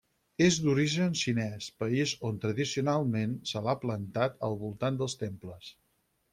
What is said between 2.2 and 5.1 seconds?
on tradicionalment se l'ha plantat al voltant